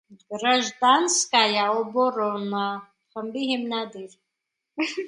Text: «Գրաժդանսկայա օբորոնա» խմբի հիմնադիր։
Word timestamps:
«Գրաժդանսկայա 0.33 1.67
օբորոնա» 1.83 2.65
խմբի 2.81 3.47
հիմնադիր։ 3.53 4.21